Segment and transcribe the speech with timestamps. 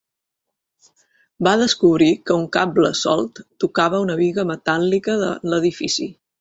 [1.47, 6.13] Va descobrir que un cable solt tocava una biga metàl·lica de l'edifici.